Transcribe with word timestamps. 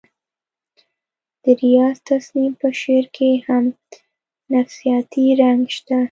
د 1.43 1.45
ریاض 1.61 1.97
تسنیم 2.09 2.53
په 2.61 2.67
شعر 2.81 3.05
کې 3.15 3.29
هم 3.47 3.65
نفسیاتي 4.53 5.25
رنګ 5.41 5.61
شته 5.75 5.97